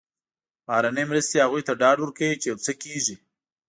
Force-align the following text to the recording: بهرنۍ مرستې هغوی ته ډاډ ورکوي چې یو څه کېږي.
بهرنۍ 0.65 1.03
مرستې 1.09 1.37
هغوی 1.43 1.61
ته 1.67 1.73
ډاډ 1.81 1.97
ورکوي 2.01 2.31
چې 2.41 2.45
یو 2.51 2.57
څه 2.65 2.71
کېږي. 2.83 3.15